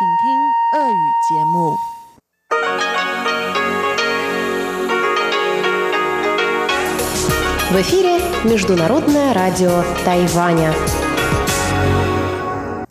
[0.00, 1.75] 请听俄语节目。
[7.71, 10.73] В эфире Международное радио Тайваня.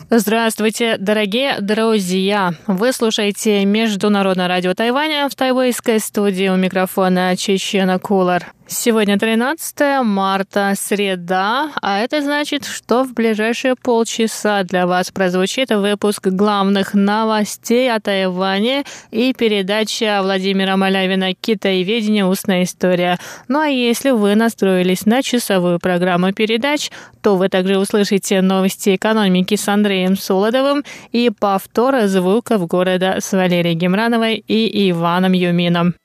[0.09, 2.53] Здравствуйте, дорогие друзья!
[2.67, 8.53] Вы слушаете Международное радио Тайваня в тайвайской студии у микрофона Чечена Кулар.
[8.73, 16.27] Сегодня 13 марта, среда, а это значит, что в ближайшие полчаса для вас прозвучит выпуск
[16.27, 22.25] главных новостей о Тайване и передача Владимира Малявина «Китаеведение.
[22.25, 23.19] Устная история».
[23.49, 29.55] Ну а если вы настроились на часовую программу передач, то вы также услышите новости экономики
[29.55, 35.95] с Андреем Солодовым и повтор звуков города с Валерией Гемрановой и Иваном Юмином.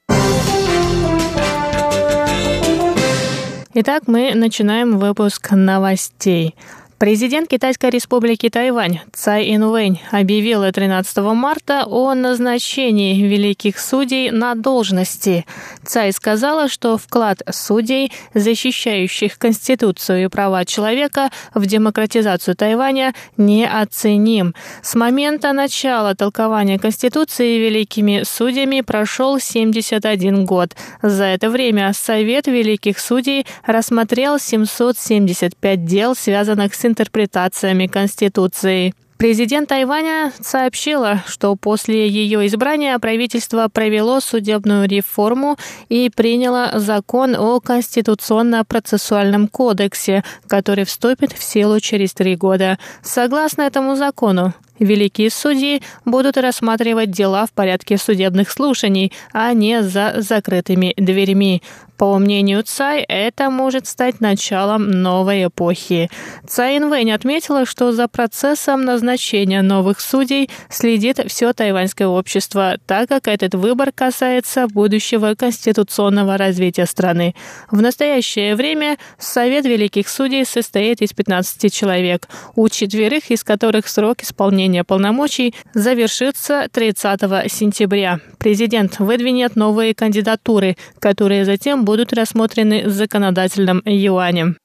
[3.78, 6.54] Итак, мы начинаем выпуск новостей.
[6.98, 15.44] Президент Китайской республики Тайвань Цай Инвэнь объявил 13 марта о назначении великих судей на должности.
[15.84, 24.54] Цай сказала, что вклад судей, защищающих Конституцию и права человека в демократизацию Тайваня, неоценим.
[24.80, 30.74] С момента начала толкования Конституции великими судьями прошел 71 год.
[31.02, 38.94] За это время Совет великих судей рассмотрел 775 дел, связанных с интерпретациями Конституции.
[39.18, 45.56] Президент Тайваня сообщила, что после ее избрания правительство провело судебную реформу
[45.88, 52.78] и приняло закон о Конституционно-процессуальном кодексе, который вступит в силу через три года.
[53.02, 60.16] Согласно этому закону, Великие судьи будут рассматривать дела в порядке судебных слушаний, а не за
[60.18, 61.62] закрытыми дверьми.
[61.96, 66.10] По мнению Цай, это может стать началом новой эпохи.
[66.46, 73.28] Цай Инвэнь отметила, что за процессом назначения новых судей следит все тайваньское общество, так как
[73.28, 77.34] этот выбор касается будущего конституционного развития страны.
[77.70, 84.22] В настоящее время Совет Великих Судей состоит из 15 человек, у четверых из которых срок
[84.22, 87.20] исполнения полномочий завершится 30
[87.50, 88.20] сентября.
[88.38, 94.56] Президент выдвинет новые кандидатуры, которые затем будут рассмотрены в законодательном юане.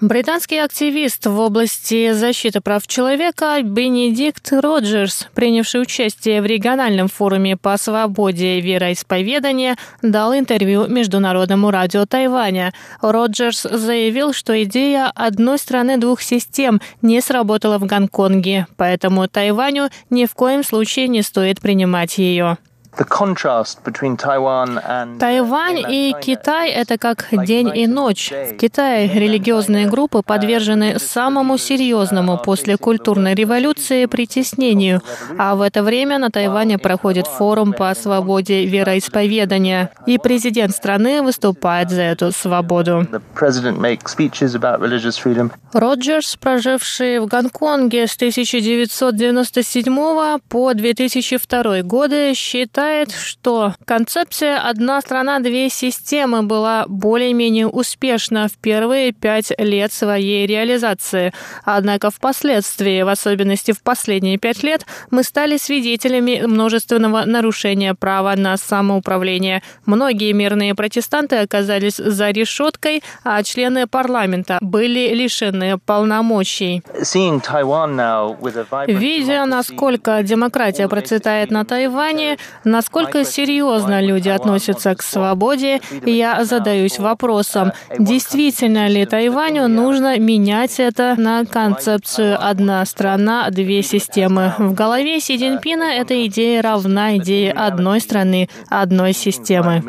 [0.00, 7.76] Британский активист в области защиты прав человека Бенедикт Роджерс, принявший участие в региональном форуме по
[7.76, 12.72] свободе вероисповедания, дал интервью Международному радио Тайваня.
[13.02, 20.24] Роджерс заявил, что идея одной страны двух систем не сработала в Гонконге, поэтому Тайваню ни
[20.24, 22.56] в коем случае не стоит принимать ее.
[25.18, 28.32] Тайвань и Китай– это как день и ночь.
[28.32, 35.02] В Китае религиозные группы подвержены самому серьезному после культурной революции притеснению,
[35.38, 41.90] а в это время на Тайване проходит форум по свободе вероисповедания, и президент страны выступает
[41.90, 43.06] за эту свободу.
[45.72, 55.38] Роджерс, проживший в Гонконге с 1997 по 2002 годы, считает, считает, что концепция «одна страна,
[55.40, 61.34] две системы» была более-менее успешна в первые пять лет своей реализации.
[61.64, 68.56] Однако впоследствии, в особенности в последние пять лет, мы стали свидетелями множественного нарушения права на
[68.56, 69.62] самоуправление.
[69.84, 76.82] Многие мирные протестанты оказались за решеткой, а члены парламента были лишены полномочий.
[78.86, 82.38] Видя, насколько демократия процветает на Тайване,
[82.70, 91.16] Насколько серьезно люди относятся к свободе, я задаюсь вопросом, действительно ли Тайваню нужно менять это
[91.18, 94.54] на концепцию «одна страна, две системы».
[94.58, 99.82] В голове Си Цзиньпина эта идея равна идее одной страны, одной системы.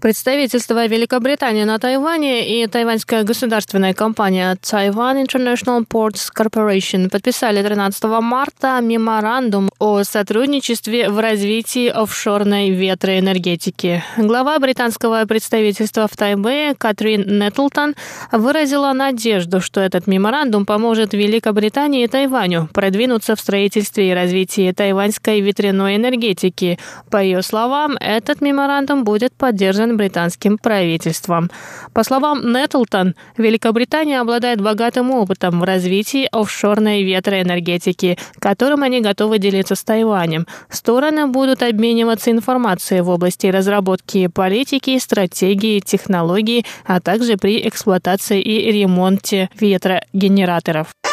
[0.00, 8.78] Представительство Великобритании на Тайване и тайваньская государственная компания Taiwan International Ports Corporation подписали 13 марта
[8.82, 14.04] меморандум о сотрудничестве в развитии офшорной ветроэнергетики.
[14.18, 17.94] Глава британского представительства в Тайбэе Катрин Нетлтон
[18.32, 25.40] выразила надежду, что этот меморандум поможет Великобритании и Тайваню продвинуться в строительстве и развитии тайваньской
[25.40, 26.78] ветряной энергетики.
[27.10, 31.50] По ее словам, этот меморандум будет поддержан поддержан британским правительством.
[31.92, 39.74] По словам Нетлтон, Великобритания обладает богатым опытом в развитии офшорной ветроэнергетики, которым они готовы делиться
[39.74, 40.46] с Тайванем.
[40.70, 48.72] Стороны будут обмениваться информацией в области разработки политики, стратегии, технологий, а также при эксплуатации и
[48.72, 51.05] ремонте ветрогенераторов.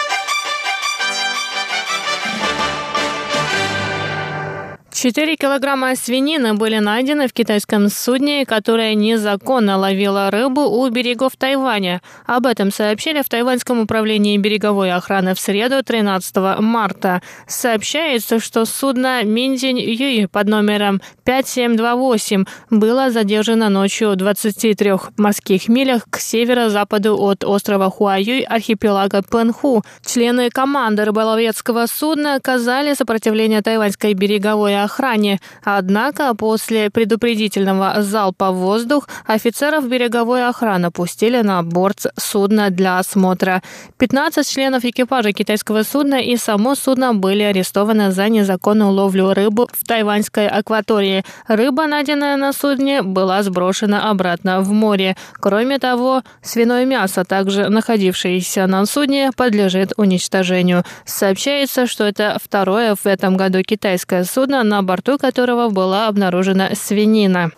[4.93, 12.03] 4 килограмма свинины были найдены в китайском судне, которое незаконно ловило рыбу у берегов Тайваня.
[12.27, 17.23] Об этом сообщили в Тайваньском управлении береговой охраны в среду 13 марта.
[17.47, 26.05] Сообщается, что судно Миндзинь Юй под номером 5728 было задержано ночью в 23 морских милях
[26.07, 29.81] к северо-западу от острова Хуаюй архипелага Пенху.
[30.05, 35.39] Члены команды рыболовецкого судна оказали сопротивление тайваньской береговой охране.
[35.63, 43.61] Однако после предупредительного залпа в воздух офицеров береговой охраны пустили на борт судна для осмотра.
[43.97, 49.85] 15 членов экипажа китайского судна и само судно были арестованы за незаконную ловлю рыбы в
[49.85, 51.23] тайваньской акватории.
[51.47, 55.15] Рыба, найденная на судне, была сброшена обратно в море.
[55.33, 60.83] Кроме того, свиное мясо, также находившееся на судне, подлежит уничтожению.
[61.05, 67.51] Сообщается, что это второе в этом году китайское судно, на борту которого была обнаружена свинина.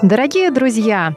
[0.00, 1.16] Дорогие друзья,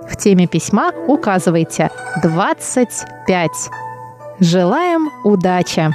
[0.09, 1.91] В теме письма указывайте
[2.23, 3.51] 25.
[4.41, 5.93] Желаем удачи!